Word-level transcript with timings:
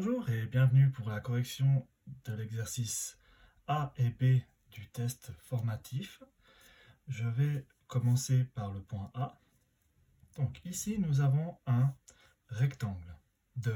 Bonjour 0.00 0.30
et 0.30 0.46
bienvenue 0.46 0.92
pour 0.92 1.10
la 1.10 1.18
correction 1.18 1.84
de 2.24 2.32
l'exercice 2.32 3.18
A 3.66 3.92
et 3.96 4.10
B 4.10 4.40
du 4.70 4.88
test 4.90 5.32
formatif. 5.40 6.22
Je 7.08 7.26
vais 7.26 7.66
commencer 7.88 8.44
par 8.44 8.72
le 8.72 8.80
point 8.80 9.10
A. 9.14 9.40
Donc 10.36 10.60
ici 10.64 11.00
nous 11.00 11.20
avons 11.20 11.58
un 11.66 11.92
rectangle 12.46 13.12
de 13.56 13.74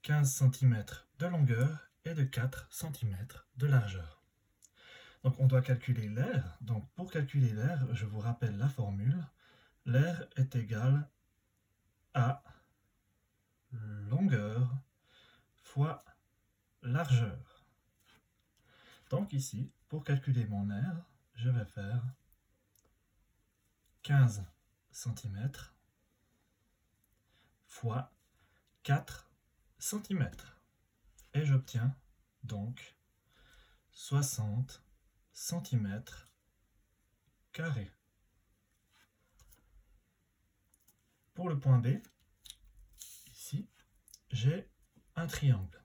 15 0.00 0.32
cm 0.50 0.82
de 1.18 1.26
longueur 1.26 1.90
et 2.06 2.14
de 2.14 2.24
4 2.24 2.66
cm 2.70 3.14
de 3.58 3.66
largeur. 3.66 4.24
Donc 5.24 5.38
on 5.40 5.46
doit 5.46 5.60
calculer 5.60 6.08
l'air. 6.08 6.56
Donc 6.62 6.90
pour 6.94 7.10
calculer 7.10 7.52
l'air, 7.52 7.86
je 7.92 8.06
vous 8.06 8.20
rappelle 8.20 8.56
la 8.56 8.70
formule. 8.70 9.22
L'air 9.84 10.26
est 10.36 10.56
égal 10.56 11.06
à 12.14 12.42
longueur 14.08 14.74
fois 15.74 16.04
largeur. 16.82 17.66
Donc 19.10 19.32
ici, 19.32 19.72
pour 19.88 20.04
calculer 20.04 20.46
mon 20.46 20.70
air, 20.70 21.04
je 21.34 21.50
vais 21.50 21.64
faire 21.64 22.00
15 24.04 24.44
cm 24.92 25.50
fois 27.66 28.12
4 28.84 29.28
cm. 29.80 30.30
Et 31.32 31.44
j'obtiens 31.44 31.96
donc 32.44 32.96
60 33.90 34.80
cm 35.32 36.04
carrés. 37.50 37.90
Pour 41.34 41.48
le 41.48 41.58
point 41.58 41.78
B, 41.78 41.96
ici, 43.26 43.68
j'ai 44.30 44.70
triangle. 45.26 45.82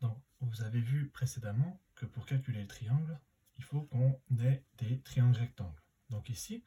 Donc, 0.00 0.18
vous 0.40 0.62
avez 0.62 0.80
vu 0.80 1.08
précédemment 1.08 1.80
que 1.94 2.06
pour 2.06 2.26
calculer 2.26 2.62
le 2.62 2.68
triangle, 2.68 3.18
il 3.58 3.64
faut 3.64 3.82
qu'on 3.82 4.18
ait 4.40 4.64
des 4.78 5.00
triangles 5.00 5.36
rectangles. 5.36 5.82
Donc 6.08 6.30
ici, 6.30 6.64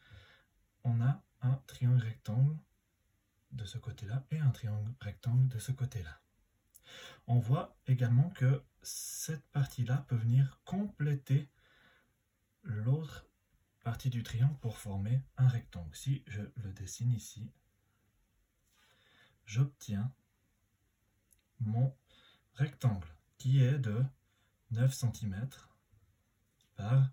on 0.84 1.02
a 1.02 1.24
un 1.42 1.56
triangle 1.68 2.04
rectangle 2.04 2.56
de 3.52 3.66
ce 3.66 3.78
côté-là 3.78 4.24
et 4.32 4.40
un 4.40 4.52
triangle 4.52 4.94
rectangle 5.02 5.48
de 5.48 5.60
ce 5.60 5.72
côté-là. 5.72 6.22
On 7.28 7.40
voit 7.40 7.76
également 7.88 8.30
que 8.32 8.64
cette 8.84 9.46
partie-là 9.48 10.06
peut 10.08 10.16
venir 10.16 10.60
compléter 10.66 11.50
l'autre 12.64 13.26
partie 13.84 14.10
du 14.10 14.24
triangle 14.24 14.58
pour 14.60 14.78
former 14.78 15.22
un 15.38 15.48
rectangle. 15.48 15.96
Si 15.96 16.24
je 16.28 16.42
le 16.42 16.74
dessine 16.74 17.12
ici, 17.12 17.52
j'obtiens 19.46 20.12
mon 21.66 21.96
rectangle 22.56 23.08
qui 23.38 23.62
est 23.62 23.80
de 23.80 24.04
9 24.72 24.94
cm 24.94 25.50
par 26.76 27.10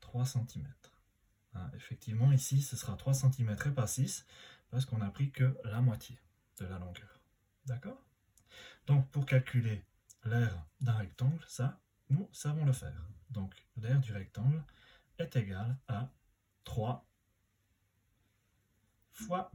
3 0.00 0.24
cm. 0.24 0.66
Hein, 1.54 1.70
effectivement, 1.74 2.32
ici, 2.32 2.62
ce 2.62 2.76
sera 2.76 2.96
3 2.96 3.14
cm 3.14 3.56
et 3.66 3.70
pas 3.70 3.86
6 3.86 4.26
parce 4.70 4.84
qu'on 4.84 4.98
n'a 4.98 5.10
pris 5.10 5.30
que 5.30 5.56
la 5.64 5.80
moitié 5.80 6.18
de 6.58 6.66
la 6.66 6.78
longueur. 6.78 7.20
D'accord? 7.66 8.02
Donc, 8.86 9.10
pour 9.10 9.26
calculer 9.26 9.84
l'aire 10.24 10.64
d'un 10.80 10.94
rectangle, 10.94 11.44
ça, 11.48 11.80
nous 12.08 12.28
savons 12.32 12.64
le 12.64 12.72
faire. 12.72 13.08
Donc, 13.30 13.54
l'aire 13.76 14.00
du 14.00 14.12
rectangle 14.12 14.62
est 15.18 15.34
égal 15.36 15.76
à 15.88 16.10
3 16.64 17.06
fois, 19.12 19.50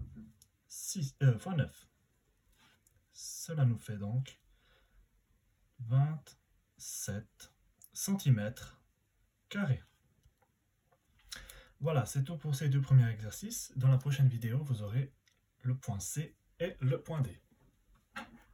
6, 0.68 1.16
euh, 1.22 1.38
fois 1.38 1.56
9. 1.56 1.88
Cela 3.44 3.66
nous 3.66 3.80
fait 3.80 3.98
donc 3.98 4.40
27 5.80 7.52
cm 7.92 8.54
carrés. 9.50 9.84
Voilà, 11.80 12.06
c'est 12.06 12.24
tout 12.24 12.38
pour 12.38 12.54
ces 12.54 12.70
deux 12.70 12.82
premiers 12.82 13.10
exercices. 13.10 13.74
Dans 13.78 13.88
la 13.88 13.98
prochaine 13.98 14.28
vidéo, 14.28 14.64
vous 14.64 14.84
aurez 14.84 15.12
le 15.64 15.76
point 15.76 16.00
C 16.00 16.38
et 16.60 16.78
le 16.82 17.02
point 17.02 17.22
D. 17.22 17.42